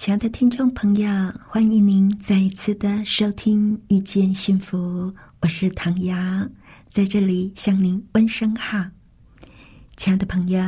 [0.00, 1.10] 亲爱的听众朋友，
[1.46, 4.78] 欢迎您再一次的收听《遇见幸福》，
[5.42, 6.16] 我是唐瑶，
[6.90, 8.82] 在这里向您问声好。
[9.98, 10.62] 亲爱的朋友，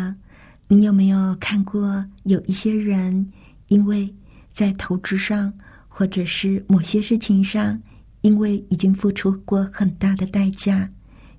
[0.69, 3.27] 你有没有看过有一些人，
[3.69, 4.15] 因为
[4.53, 5.51] 在投资上
[5.89, 7.80] 或者是某些事情上，
[8.21, 10.87] 因为已经付出过很大的代价，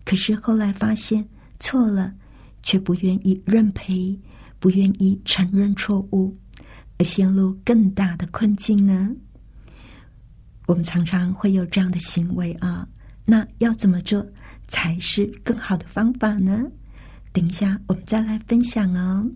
[0.04, 1.24] 可是后来发现
[1.60, 2.12] 错了，
[2.64, 4.20] 却不愿意认赔，
[4.60, 6.35] 不愿意承认错误。
[6.98, 9.10] 而陷入更大的困境呢？
[10.66, 12.88] 我们常常会有这样的行为啊，
[13.26, 14.26] 那要怎么做
[14.68, 16.63] 才是更好的方法呢？
[17.32, 19.30] 等一下我们再来分享哦。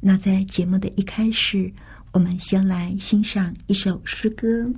[0.00, 1.70] 那在节目的一开始，
[2.12, 4.46] 我们先来欣赏一首诗歌，《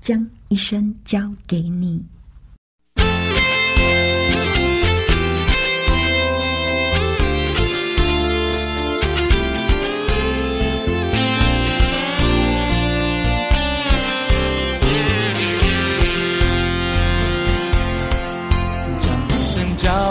[0.00, 1.98] 将一生交给你》。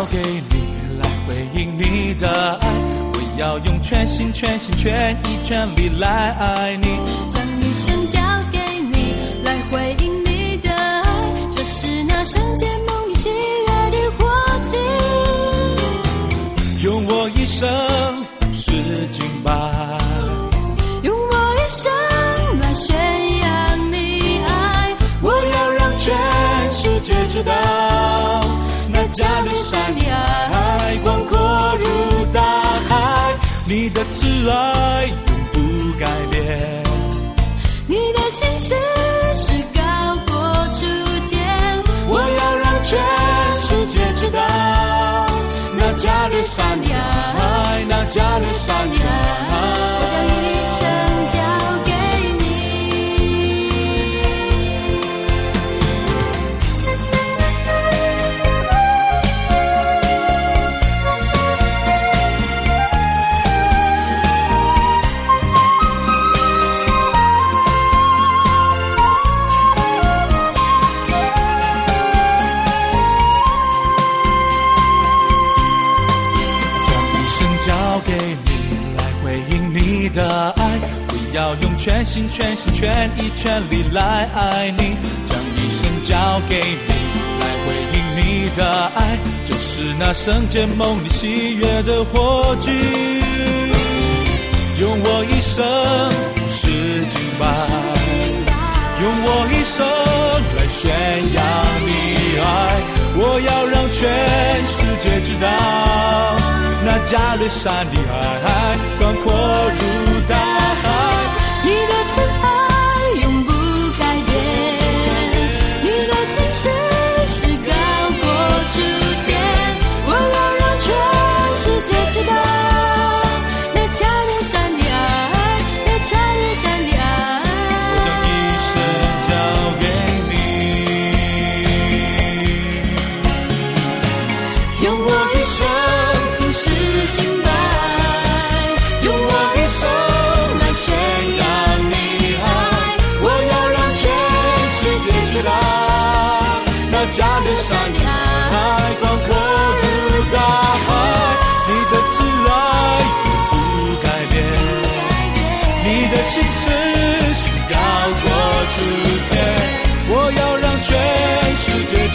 [0.10, 0.18] 给
[0.50, 2.30] 你来回应你的
[2.62, 2.68] 爱，
[3.14, 6.86] 我要用全心全心全意全力来爱你。
[7.30, 8.57] 将一生交给
[29.68, 31.38] 加勒山的爱，广阔
[31.80, 31.86] 如
[32.34, 32.42] 大
[32.88, 33.34] 海，
[33.68, 35.16] 你的慈爱永
[35.52, 35.60] 不
[36.00, 36.84] 改变。
[37.86, 38.76] 你的心事
[39.36, 39.82] 是高
[40.28, 40.34] 过
[40.74, 40.80] 诸
[41.30, 41.38] 天，
[42.08, 42.98] 我要让全
[43.60, 44.40] 世界知道，
[45.74, 49.06] 那加勒山的爱，那加勒山的爱，
[50.00, 50.80] 我将一生
[82.08, 84.96] 心全心全意全力来爱你，
[85.28, 86.94] 将一生交给你，
[87.42, 88.64] 来回应你的
[88.96, 92.72] 爱，就是那圣洁梦里喜悦的火炬。
[94.80, 95.66] 用我一生
[96.50, 96.70] 是
[97.08, 97.46] 敬拜，
[99.04, 99.86] 用我一生
[100.56, 100.90] 来宣
[101.34, 101.44] 扬
[101.86, 101.90] 你
[102.40, 102.46] 爱，
[103.18, 104.08] 我要让全
[104.66, 105.46] 世界知道，
[106.86, 109.26] 那加略山的爱广阔
[109.74, 109.82] 如
[110.30, 110.36] 大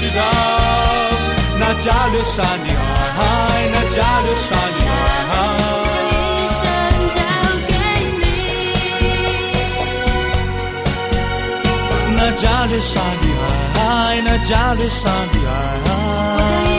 [0.02, 0.20] 知道，
[1.60, 3.22] 那加勒山的爱，
[3.70, 4.80] 那加勒山的
[5.30, 5.32] 爱。
[6.38, 6.60] 一生
[7.14, 7.18] 交
[7.68, 7.72] 给
[8.18, 8.24] 你，
[12.16, 13.24] 那加勒山的
[13.80, 13.80] 爱，
[14.24, 15.00] 那加勒山
[15.32, 16.71] 的爱。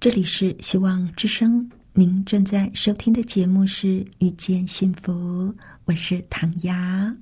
[0.00, 3.86] 这里是希望之声，您正在收听的节目是
[4.20, 5.12] 《遇见幸福》，
[5.84, 7.14] 我是唐雅。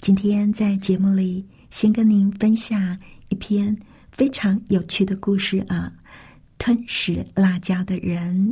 [0.00, 2.96] 今天在节目里，先跟您分享
[3.28, 3.76] 一篇
[4.12, 5.92] 非常有趣的故事啊，
[6.58, 8.50] 《吞食辣椒的人》。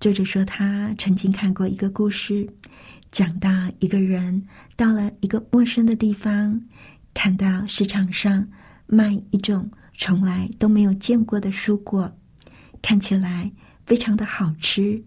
[0.00, 2.52] 作者说，他曾经看过一个故事，
[3.12, 3.48] 讲到
[3.78, 6.60] 一个人到了一个陌生的地方，
[7.14, 8.44] 看到市场上
[8.88, 12.12] 卖一种从来都没有见过的蔬果。
[12.86, 13.50] 看起来
[13.84, 15.02] 非常的好吃，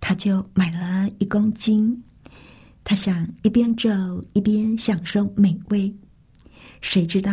[0.00, 2.02] 他就买了一公斤。
[2.82, 3.88] 他想一边走
[4.32, 5.94] 一边享受美味。
[6.80, 7.30] 谁知道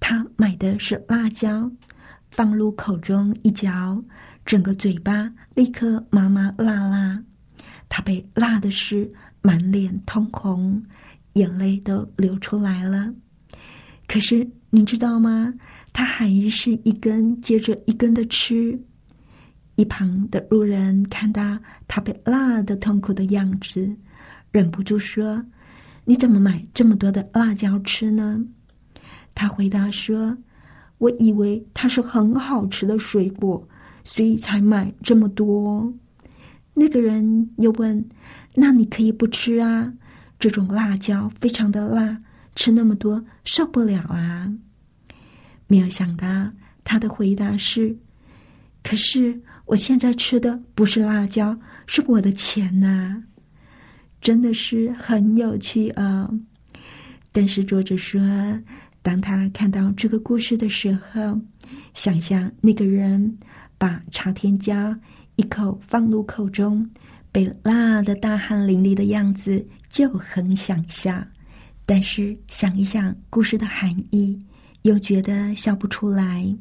[0.00, 1.70] 他买的是辣椒，
[2.32, 4.02] 放入口中一嚼，
[4.44, 7.22] 整个嘴巴立刻麻麻辣辣。
[7.88, 9.08] 他被辣的是
[9.40, 10.84] 满脸通红，
[11.34, 13.14] 眼泪都流出来了。
[14.08, 15.54] 可是你知道吗？
[15.92, 18.76] 他还是一根接着一根的吃。
[19.78, 23.88] 一旁的路人看到他被辣的痛苦的样子，
[24.50, 25.40] 忍不住说
[26.04, 28.44] ：“你怎么买这么多的辣椒吃呢？”
[29.36, 30.36] 他回答说
[30.98, 33.68] ：“我以为它是很好吃的水果，
[34.02, 35.94] 所以才买这么多。”
[36.74, 38.04] 那个人又问
[38.56, 39.92] ：“那你可以不吃啊？
[40.40, 42.20] 这种辣椒非常的辣，
[42.56, 44.52] 吃那么多受不了啊！”
[45.68, 46.26] 没有想到
[46.82, 47.96] 他的回答是
[48.82, 51.54] ：“可是。”我现在吃的不是辣椒，
[51.86, 53.22] 是我的钱呐！
[54.18, 56.26] 真的是很有趣啊。
[57.30, 58.18] 但是作者说，
[59.02, 61.38] 当他看到这个故事的时候，
[61.92, 63.38] 想象那个人
[63.76, 64.96] 把朝天椒
[65.36, 66.88] 一口放入口中，
[67.30, 71.22] 被辣的大汗淋漓的样子，就很想笑。
[71.84, 74.42] 但是想一想故事的含义，
[74.80, 76.56] 又觉得笑不出来。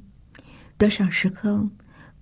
[0.77, 1.65] 多少时候？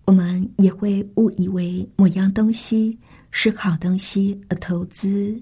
[0.05, 2.95] 我们也会误以为某样东西
[3.31, 5.35] 是好东西而投资，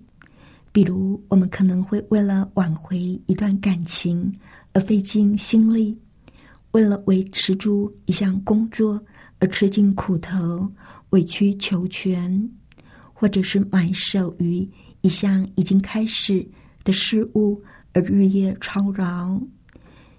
[0.72, 4.34] 比如我们可能会为了挽回一段感情
[4.72, 5.98] 而费尽心力，
[6.72, 9.04] 为了维持住一项工作
[9.40, 10.66] 而吃尽苦头、
[11.10, 12.50] 委曲求全，
[13.14, 14.66] 或者是埋首于
[15.02, 16.48] 一项已经开始
[16.86, 17.62] 的事物
[17.92, 19.38] 而日夜操劳。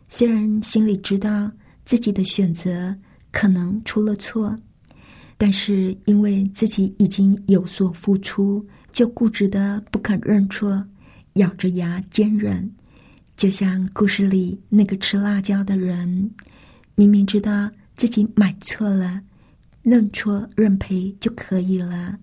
[0.07, 1.51] 虽然心里知道
[1.87, 2.95] 自己的选择。
[3.35, 4.57] 可能出了错，
[5.37, 10.87] 但是因为自己已经有所付出，就固执的不肯认错，
[11.35, 12.73] 咬着牙坚忍。
[13.37, 16.31] 就像故事里那个吃辣椒的人，
[16.95, 19.21] 明明知道自己买错了，
[19.83, 22.17] 认错认赔就可以了，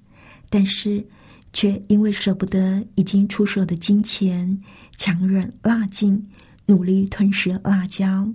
[0.50, 1.06] 但是
[1.52, 4.58] 却因为舍不得已经出手的金钱，
[4.96, 6.26] 强忍辣劲，
[6.66, 8.34] 努力吞食辣椒。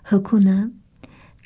[0.00, 0.70] 何苦呢？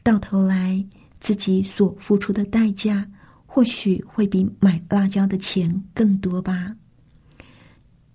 [0.02, 0.84] 到头来，
[1.20, 3.08] 自己所付出的代价，
[3.46, 6.74] 或许会比买辣椒的钱更多吧。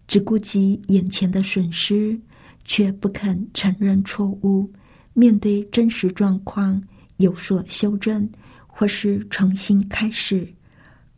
[0.08, 2.20] 只顾及眼前的损失，
[2.66, 4.72] 却不肯承认错误，
[5.14, 6.82] 面对真实状况
[7.18, 8.30] 有所修正，
[8.66, 10.48] 或是重新开始，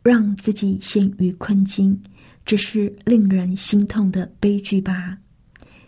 [0.02, 2.00] 让自己陷于困境，
[2.44, 5.18] 这是令人心痛的悲剧吧。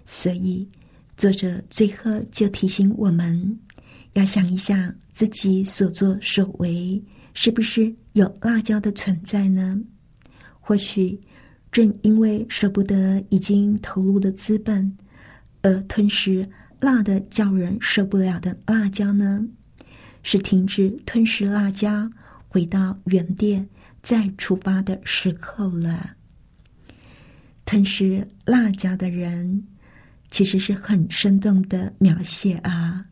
[0.04, 0.68] 所以，
[1.16, 3.58] 作者最后就提醒我们。
[4.14, 7.02] 要想一想自己所作所为
[7.34, 9.80] 是不是有辣椒的存在呢？
[10.60, 11.18] 或许
[11.70, 14.96] 正因为舍不得已经投入的资本，
[15.62, 16.48] 而吞食
[16.78, 19.44] 辣的叫人受不了的辣椒呢？
[20.22, 22.10] 是停止吞食辣椒，
[22.48, 23.66] 回到原点
[24.02, 26.14] 再出发的时候了。
[27.64, 29.66] 吞食辣椒的人，
[30.30, 33.06] 其实是很生动的描写啊。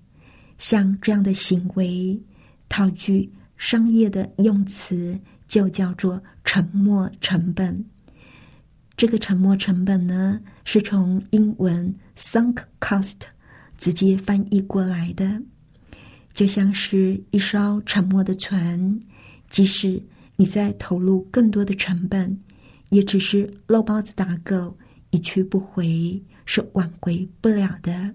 [0.61, 2.21] 像这样的行为，
[2.69, 7.83] 套句商业的用词，就叫做沉没成本。
[8.95, 13.17] 这个沉没成本呢，是从英文 “sunk cost”
[13.79, 15.41] 直接翻译过来的，
[16.35, 19.01] 就像是一艘沉没的船，
[19.49, 20.01] 即使
[20.37, 22.39] 你在投入更多的成本，
[22.91, 24.77] 也只是肉包子打狗，
[25.09, 28.15] 一去不回，是挽回不了的。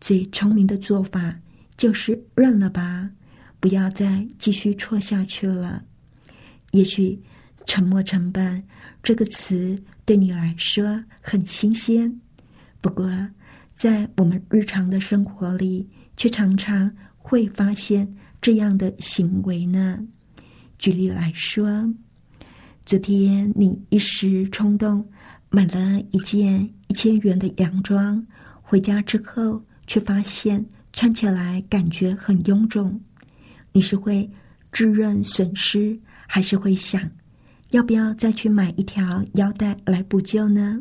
[0.00, 1.38] 最聪明的做法。
[1.76, 3.10] 就是认了吧，
[3.60, 5.84] 不要再继续错下去了。
[6.70, 7.20] 也许
[7.66, 8.62] “沉默成本”
[9.02, 12.20] 这个词对你来说很新鲜，
[12.80, 13.10] 不过
[13.72, 19.98] 在我们日常的生活里，却常常会发现这样的行为呢。
[20.78, 21.88] 举例来说，
[22.84, 25.06] 昨天你一时冲动
[25.50, 28.24] 买了一件一千元的洋装，
[28.62, 30.64] 回家之后却发现。
[30.94, 32.98] 穿起来感觉很臃肿，
[33.72, 34.30] 你是会
[34.70, 35.98] 自认损失，
[36.28, 37.02] 还是会想，
[37.72, 40.80] 要不要再去买一条腰带来补救呢？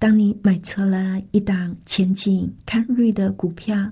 [0.00, 3.88] 当你买错了一档前景看绿的股票，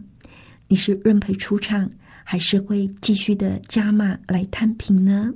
[0.67, 1.89] 你是认赔出场，
[2.25, 5.33] 还是会继续的加码来摊平呢？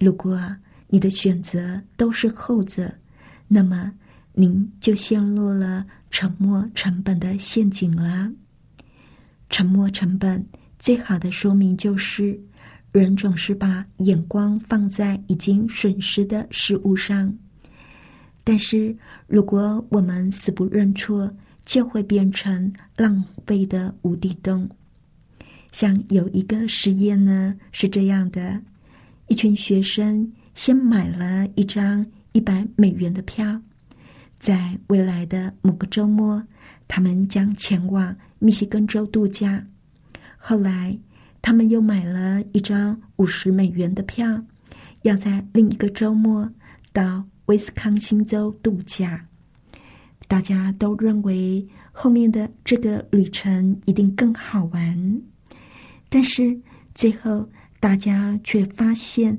[0.00, 0.40] 如果
[0.88, 2.92] 你的选择都是后者，
[3.46, 3.92] 那么
[4.32, 8.30] 您就陷入了沉没成本的陷阱了。
[9.48, 10.44] 沉没成本
[10.78, 12.38] 最好的说明就是，
[12.92, 17.32] 人总是把眼光放在已经损失的事物上，
[18.42, 21.32] 但是如果我们死不认错，
[21.64, 24.68] 就会变成浪费的无底洞。
[25.72, 28.60] 像有一个实验呢，是这样的：
[29.28, 33.60] 一群学生先买了一张一百美元的票，
[34.40, 36.42] 在未来的某个周末，
[36.88, 38.16] 他们将前往。
[38.42, 39.62] 密西根州度假，
[40.38, 40.98] 后来
[41.42, 44.42] 他们又买了一张五十美元的票，
[45.02, 46.50] 要在另一个周末
[46.90, 49.26] 到威斯康星州度假。
[50.26, 55.22] 大家都认为后面的这个旅程一定更好玩，
[56.08, 56.58] 但是
[56.94, 57.46] 最后
[57.78, 59.38] 大家却发现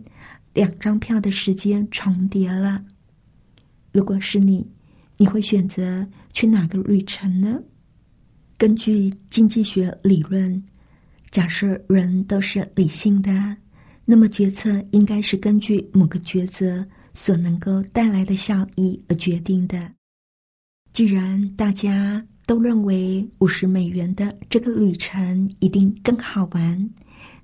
[0.53, 2.85] 两张票的时间重叠了。
[3.91, 4.69] 如果是你，
[5.21, 7.61] 你会选择去哪个旅程呢？
[8.57, 10.65] 根据经济学理论，
[11.29, 13.55] 假设人都是理性的，
[14.03, 19.91] 那么决策应该是根据某个抉择所能够带来的效益而决定的。
[20.91, 26.89] 既然大家都认为五十美元的这个旅程一定更好玩，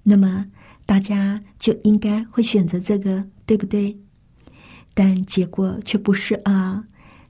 [0.01, 0.43] 那么
[0.83, 3.95] 大家就应该会选择这个，对不对？
[4.95, 6.83] 但结果却不是啊。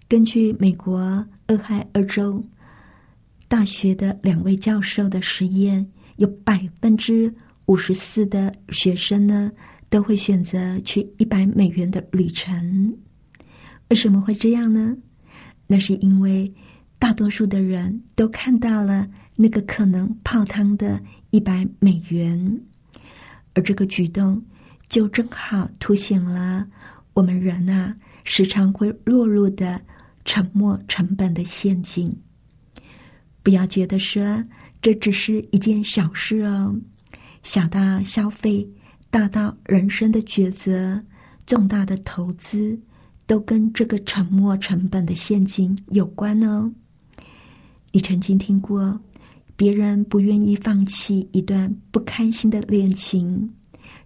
[0.09, 2.43] 根据美国俄亥俄州。
[3.49, 5.85] 大学的两位教授的实验，
[6.17, 7.33] 有百分之
[7.67, 9.49] 五十四的学生呢
[9.89, 12.97] 都会选择去一百美元的旅程。
[13.89, 14.95] 为什么会这样呢？
[15.65, 16.53] 那是因为
[16.99, 22.61] 大多数的人都看到了那个可能泡汤的一百美元，
[23.53, 24.41] 而这个举动
[24.89, 26.67] 就正好凸显了
[27.13, 27.95] 我们人啊
[28.25, 29.81] 时常会落入的
[30.27, 32.15] 沉没成本的陷阱。
[33.41, 34.43] 不要觉得说
[34.81, 36.75] 这只是一件小事哦，
[37.43, 38.69] 小到消费，
[39.09, 41.01] 大到人生的抉择，
[41.45, 42.77] 重大的投资，
[43.25, 46.69] 都跟这个沉没成本的陷阱有关哦。
[47.93, 48.99] 你曾经听过
[49.55, 53.49] 别人不愿意放弃一段不开心的恋情，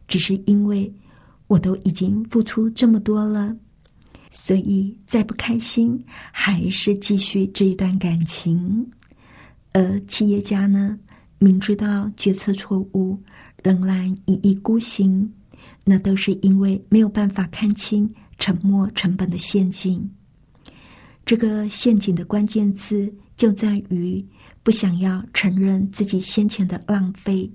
[0.08, 0.94] 只是因为
[1.48, 3.54] 我都已经付出这么多了，
[4.33, 8.89] 所以再不开心，还是继续这一段感情。
[9.73, 10.97] 而企业家呢，
[11.38, 13.21] 明知道决策错误，
[13.61, 15.29] 仍然一意孤行，
[15.83, 18.09] 那都是因为没有办法看清
[18.39, 20.09] 沉没成本的陷阱。
[21.25, 24.25] 这个陷阱的关键字就在于
[24.63, 27.51] 不想要承认自己先前的浪费。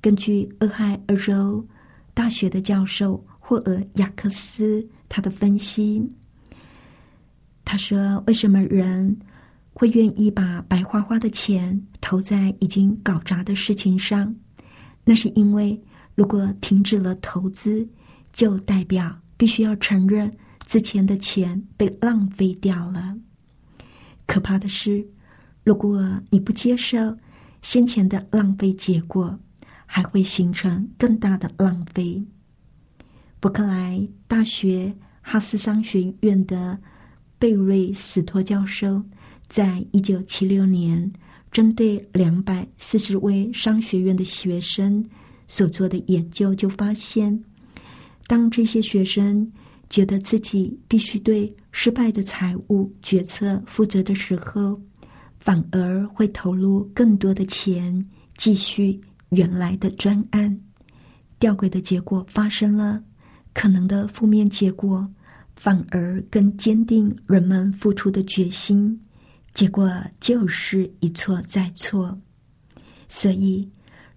[0.00, 1.64] 根据俄亥俄州
[2.14, 6.02] 大学的教授霍尔雅克斯他的分析，
[7.64, 9.18] 他说：“为什么人？”
[9.74, 14.34] 会愿意把白花花的钱投在已经搞砸的事情上，
[15.04, 15.80] 那是因为
[16.16, 17.88] 如果停止了投资，
[18.32, 20.36] 就代表必须要承认
[20.66, 23.16] 之前的钱被浪费掉了。
[24.26, 25.06] 可怕的是，
[25.62, 27.16] 如果你不接受
[27.62, 29.38] 先前的浪费结果，
[29.86, 32.20] 还会形成更大的浪费。
[33.40, 36.76] 伯克莱大学哈斯商学院的
[37.38, 39.02] 贝瑞斯托教授。
[39.48, 41.10] 在一九七六年，
[41.50, 45.02] 针对两百四十位商学院的学生
[45.46, 47.42] 所做的研究，就发现，
[48.26, 49.50] 当这些学生
[49.88, 54.78] 觉得自己必须对失败的财务决策负责的时候，
[55.40, 58.04] 反而会投入更多的钱
[58.36, 60.60] 继续原来的专案。
[61.38, 63.02] 吊诡的结果发生了，
[63.52, 65.08] 可能的负面结果
[65.56, 69.00] 反而更坚定人们付出的决心。
[69.54, 69.90] 结果
[70.20, 72.16] 就是一错再错，
[73.08, 73.68] 所以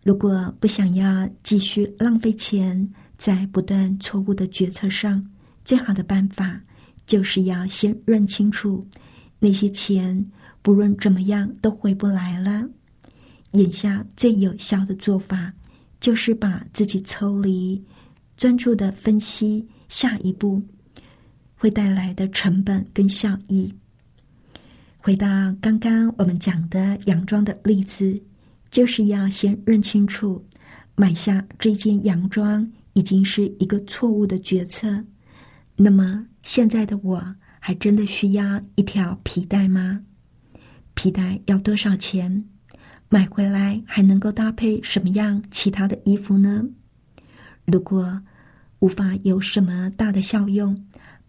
[0.04, 5.26] 如果不想要继续浪费钱在不断错误的决策上，
[5.66, 6.62] 最好的办法
[7.08, 8.88] 就是要先认清楚
[9.40, 10.24] 那些钱
[10.62, 12.64] 不论怎么样都回不来了。
[13.54, 15.52] 眼下最有效的做法
[16.00, 17.84] 就是把自己抽离，
[18.42, 20.60] 专注的分析下一步
[21.56, 23.72] 会带来的成本跟效益。
[24.98, 25.28] 回到
[25.62, 28.20] 刚刚我们讲的洋装的例子，
[28.72, 30.44] 就是要先认清楚
[30.96, 35.06] 买下这件洋装已经是一个错误的决策，
[35.76, 37.24] 那么现在的我
[37.60, 40.02] 还真的需要一条皮带吗？
[40.96, 42.44] 皮带要多少钱？
[43.08, 46.66] 买回来还能够搭配什么样其他的衣服呢？
[47.66, 48.20] 如果
[48.82, 50.76] 无法有什么大的效用，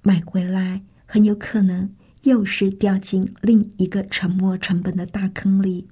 [0.02, 1.88] 买回来很有可能
[2.22, 5.86] 又是掉进另一个沉没成本的大坑里，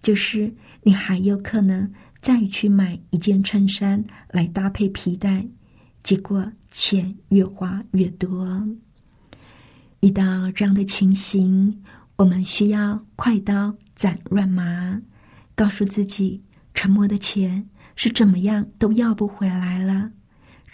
[0.00, 0.50] 就是
[0.82, 5.46] 你还有可能再去买一件衬衫来搭配皮带，
[6.02, 8.66] 结果钱越花越多。
[10.00, 11.82] 遇到这样的情形，
[12.16, 14.98] 我们需要快刀斩乱麻，
[15.54, 20.10] 告诉自己沉默的钱是怎么样都要不回来了。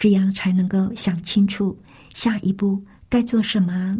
[0.03, 1.79] 这样才能够想清楚
[2.13, 3.97] 下一步该做什么。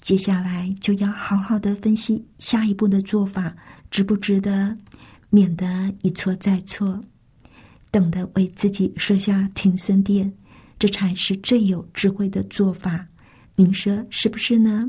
[0.00, 3.54] 接下来就要好好的分析下一步的做法
[3.90, 4.74] 值不值得，
[5.28, 7.04] 免得一错再错。
[7.92, 10.32] 懂得为自己设下停损点，
[10.78, 13.06] 这才是最有智慧的做法。
[13.54, 14.88] 您说是不是呢？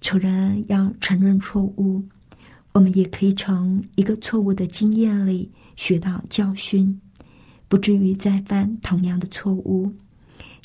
[0.00, 2.04] 除了要承认错误，
[2.70, 7.00] 我们也可以从一个错误的经验里学到教训。
[7.68, 9.92] 不至于再犯同样的错误，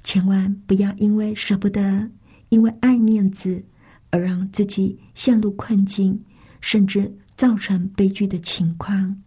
[0.04, 2.10] 千万不要因为舍不得、
[2.48, 3.62] 因为爱面子
[4.10, 6.18] 而让自己陷入困境，
[6.62, 9.22] 甚至造成悲剧的情况，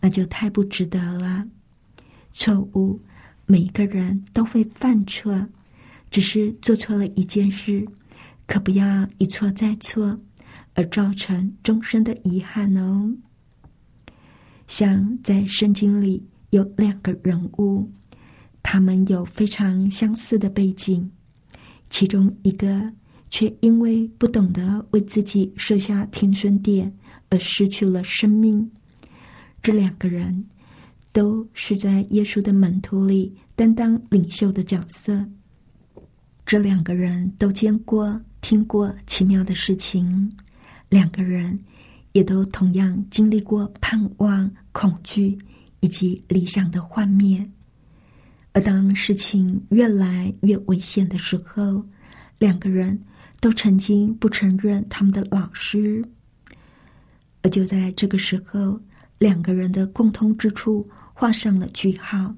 [0.00, 1.46] 那就太不值得了。
[2.32, 3.00] 错误，
[3.46, 5.46] 每个人都会犯错，
[6.10, 7.86] 只是做错了一件事，
[8.48, 10.18] 可不要一错再错，
[10.74, 13.14] 而造成终身的遗憾哦。
[14.66, 16.26] 像在圣经里。
[16.50, 17.90] 有两个人物，
[18.62, 21.10] 他们有非常相似的背景，
[21.88, 22.92] 其中一个
[23.30, 26.92] 却因为不懂得为自己设下停损点
[27.28, 28.70] 而失去了生命。
[29.62, 30.44] 这两个人
[31.12, 35.26] 都是在耶稣的门徒里担当领袖的角色。
[36.44, 40.32] 这两个人都见过、听过奇妙的事情，
[40.88, 41.56] 两个人
[42.12, 45.38] 也都同样经历过盼望、恐惧。
[45.80, 47.50] 以及理想的幻灭，
[48.52, 51.84] 而当事情越来越危险的时候，
[52.38, 53.02] 两个人
[53.40, 56.04] 都曾经不承认他们的老师。
[57.42, 58.78] 而就在这个时候，
[59.18, 62.34] 两个人的共通之处画上了句号。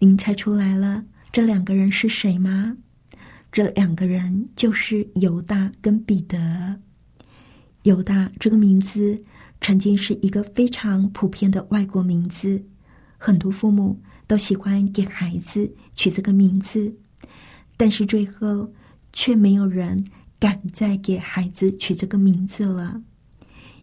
[0.00, 2.76] 您猜出来了，这两个人是谁吗？
[3.52, 6.80] 这两个人就是犹大跟彼得。
[7.84, 9.22] 犹大这个名字。
[9.60, 12.62] 曾经是一个非常普遍的外国名字，
[13.18, 16.92] 很多父母都喜欢给孩子取这个名字，
[17.76, 18.72] 但是最后
[19.12, 20.04] 却没有人
[20.38, 23.00] 敢再给孩子取这个名字了，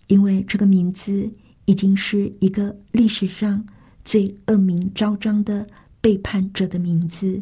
[0.08, 1.32] 因为这个名字
[1.66, 3.64] 已经是一个历史上
[4.04, 5.68] 最恶名昭彰的
[6.02, 7.42] 背叛者的名字。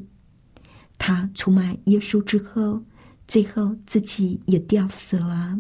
[0.98, 2.84] 他出卖耶稣之后，
[3.28, 5.58] 最后自己也吊死了。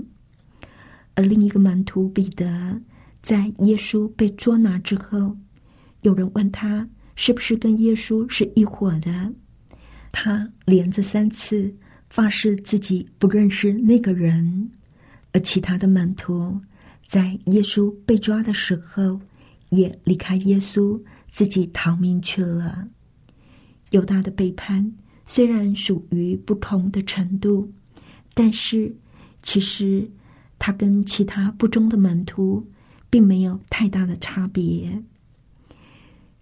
[1.15, 2.82] 而另一个门徒彼得，
[3.21, 5.36] 在耶稣被捉拿之后，
[6.01, 9.34] 有人问他是不是跟耶稣是一伙的，
[10.12, 11.73] 他连着三次
[12.10, 14.69] 发誓自己不认识那个人。
[15.32, 16.60] 而其他的门徒
[17.06, 19.17] 在耶稣被抓的时候，
[19.69, 22.86] 也离开耶稣，自己逃命去了。
[23.91, 24.93] 犹大的背叛
[25.25, 27.71] 虽然属于不同的程度，
[28.34, 28.93] 但是
[29.41, 30.12] 其实。
[30.58, 32.65] 他跟其他不忠的门徒
[33.10, 35.02] 并没有太大的差别。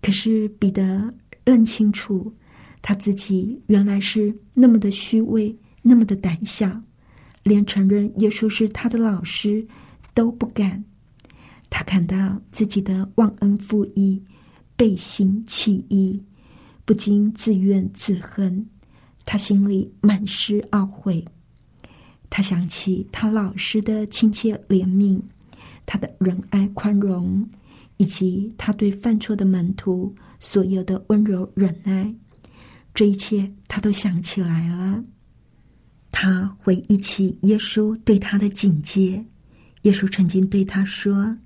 [0.02, 1.14] 可是彼得
[1.46, 2.34] 认清楚
[2.82, 6.82] 他自己原来是那么的虚伪，那么的胆小，
[7.44, 9.66] 连承认耶稣是他的老师
[10.14, 10.84] 都不敢。
[11.70, 14.22] 他看到自己的忘恩负义、
[14.76, 16.22] 背信弃义，
[16.86, 18.66] 不禁自怨自恨，
[19.26, 21.26] 他心里满是懊悔。
[22.36, 25.22] 他想起他老师的亲切怜悯，
[25.86, 27.48] 他的仁爱宽容，
[27.98, 32.12] 以及他对犯错的门徒所有的温柔忍耐，
[32.92, 35.04] 这一切他都想起来了。
[36.12, 39.24] 他回忆起耶稣对他的警戒，
[39.84, 41.38] 耶稣曾经对他说：“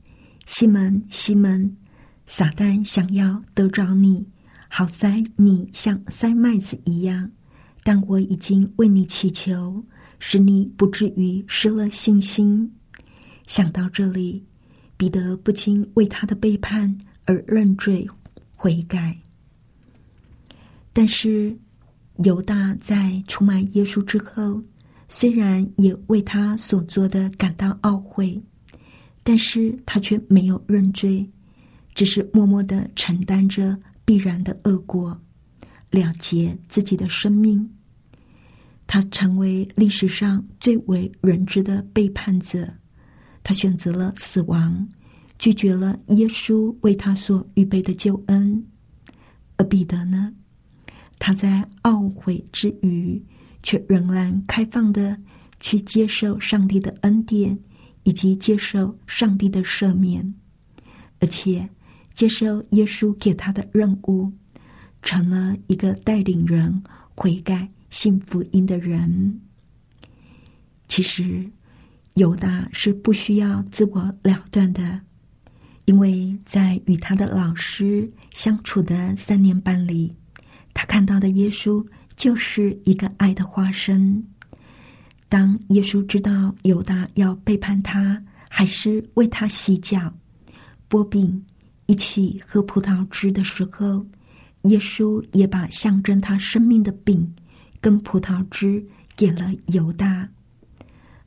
[0.47, 1.75] 西门，西门，
[2.27, 4.25] 撒旦想要得着你，
[4.69, 7.29] 好塞你像塞麦子一样，
[7.83, 9.83] 但我已经为你祈求。”
[10.19, 12.71] 使你不至于失了信心。
[13.45, 14.43] 想到这里，
[14.97, 18.07] 彼得不禁为他的背叛而认罪
[18.55, 19.17] 悔改。
[20.91, 21.57] 但是
[22.23, 24.61] 犹大在出卖耶稣之后，
[25.07, 28.41] 虽然也为他所做的感到懊悔，
[29.23, 31.29] 但是他却没有认罪，
[31.93, 35.17] 只是默默的承担着必然的恶果，
[35.91, 37.76] 了结自己的生命。
[38.87, 42.67] 他成为历史上最为人知的背叛者，
[43.43, 44.87] 他选择了死亡，
[45.37, 48.65] 拒绝了耶稣为他所预备的救恩。
[49.57, 50.33] 而彼得呢？
[51.19, 53.21] 他在懊悔之余，
[53.61, 55.19] 却仍然开放的
[55.59, 57.57] 去接受上帝的恩典，
[58.03, 60.33] 以及接受上帝的赦免，
[61.19, 61.67] 而且
[62.13, 64.31] 接受耶稣给他的任务，
[65.01, 66.83] 成了一个带领人
[67.15, 67.67] 悔改。
[67.97, 69.41] 信福音的人，
[70.87, 71.43] 其实
[72.13, 75.01] 犹大是不需要自我了断的，
[75.85, 80.15] 因为在与他的老师相处的三年半里，
[80.75, 81.83] 他看到的耶稣
[82.15, 84.23] 就是一个爱的化身。
[85.27, 90.13] 当耶稣知道犹大要背叛他，还是为他洗脚、
[90.87, 91.43] 剥饼、
[91.87, 94.05] 一起喝葡萄汁的时候，
[94.65, 97.33] 耶稣也把象征他生命的饼。
[97.87, 100.27] 跟葡萄汁给了犹大，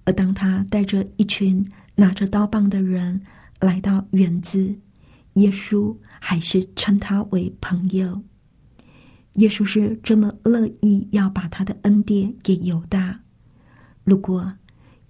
[0.05, 3.23] 而当他带着一群拿着刀棒的人
[3.61, 4.79] 来到园子，
[5.37, 8.23] 耶稣还是称他为朋友。
[9.37, 13.18] 耶稣是这么乐意要把他的恩典给犹大。
[14.05, 14.53] 如果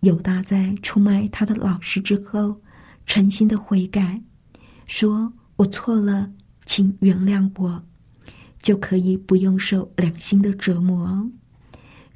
[0.03, 2.61] 犹大在出卖他的老师之后，
[3.07, 4.23] 诚心的悔改，
[4.87, 6.31] 说我错了，
[6.65, 7.83] 请原谅我。
[8.63, 11.29] 就可以不用受良心的折磨。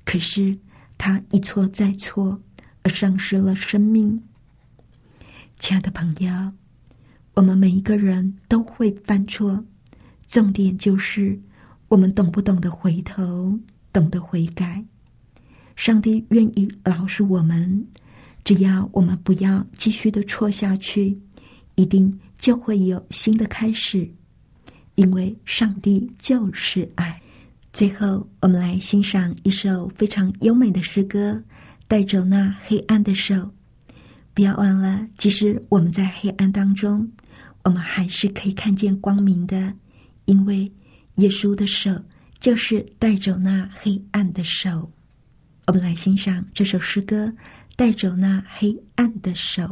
[0.04, 0.58] 可是
[0.96, 2.40] 他一错再错，
[2.82, 4.22] 而丧失了生命。
[5.58, 6.52] 亲爱的朋友，
[7.34, 9.64] 我们每一个人都会犯错，
[10.26, 11.40] 重点就是
[11.88, 13.58] 我们懂不懂得回头，
[13.92, 14.84] 懂得悔改。
[15.76, 17.86] 上帝愿意饶恕我们，
[18.44, 21.18] 只要我们不要继续的错下去，
[21.74, 24.08] 一定就会有新的开始。
[24.96, 27.20] 因为上帝就是爱。
[27.74, 31.32] 最后，我们来欣赏一首非常优美的诗歌，
[31.88, 33.34] 《带走那黑暗的手》。
[34.32, 37.10] 不要忘了，即使我们在黑暗当中，
[37.64, 39.74] 我们还是可以看见光明的，
[40.26, 40.72] 因为
[41.16, 41.90] 耶稣的手
[42.38, 44.92] 就是带走那黑暗的手。
[45.66, 47.26] 我们来欣赏这首诗歌，
[47.74, 49.62] 《带走那黑暗的手》。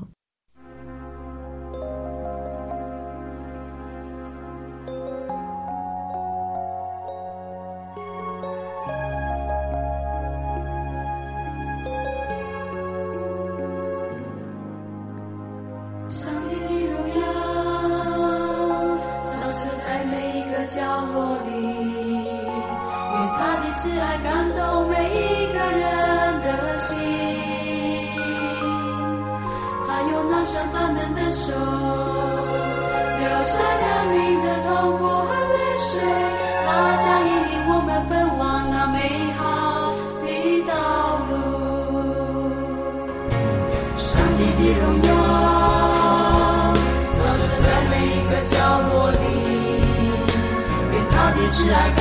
[51.65, 51.92] 是爱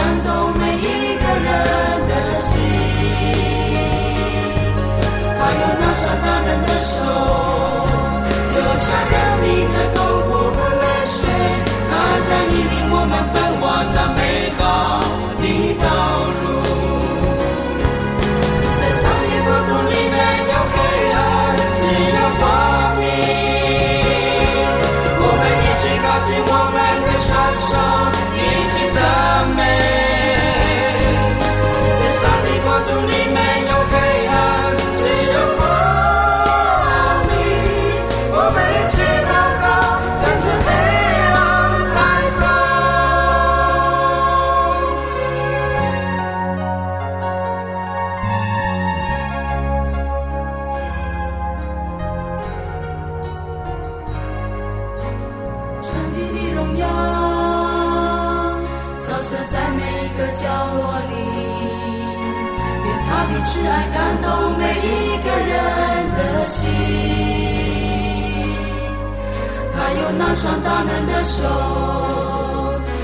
[69.99, 71.43] 有那双大能的手，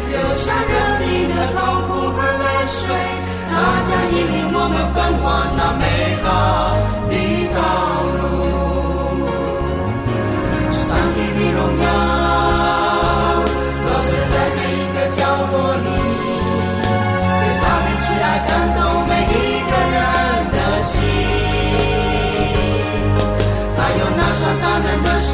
[0.10, 1.56] 留下人民的痛
[1.88, 2.80] 苦和泪水。
[3.50, 3.54] 他
[3.88, 5.84] 将引领我们奔往那美
[6.24, 6.26] 好
[7.10, 7.14] 的
[7.56, 7.58] 道
[8.18, 8.20] 路。
[10.74, 11.86] 上帝的荣耀，
[13.80, 15.20] 照射在每一个角
[15.52, 15.86] 落里。
[18.48, 19.98] 感动每一个人
[20.54, 20.96] 的心，
[23.76, 25.34] 他有那双大能的手，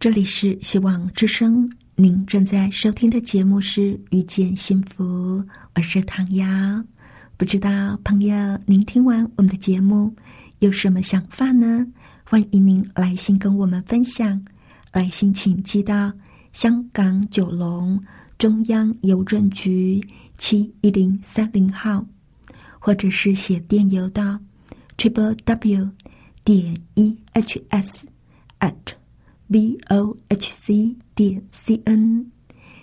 [0.00, 5.42] 这里是希望之声，您正在收听的节目是《遇见幸福》，
[5.74, 6.46] 我是唐瑶。
[7.36, 10.14] 不知道朋友，您听完我们的节目
[10.60, 11.84] 有什么想法呢？
[12.22, 14.40] 欢迎您来信跟我们分享，
[14.92, 16.12] 来信请寄到
[16.52, 18.00] 香港九龙
[18.38, 20.00] 中央邮政局
[20.36, 22.06] 七一零三零号，
[22.78, 24.38] 或者是写电邮到
[24.96, 25.90] triple w
[26.44, 28.06] 点 e h s
[28.60, 28.76] at。
[29.48, 32.26] V o h c 点 c n，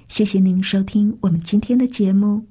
[0.08, 2.46] 谢谢您收听我们今天的节目，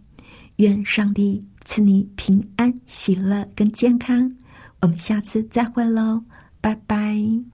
[0.57, 4.35] 愿上帝赐你平安、喜乐跟健康，
[4.81, 6.25] 我们下次再会喽，
[6.61, 7.54] 拜拜。